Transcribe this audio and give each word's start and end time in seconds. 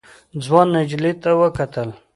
ځوان 0.45 0.67
نجلۍ 0.75 1.13
ته 1.21 1.29
وکتل. 1.41 1.89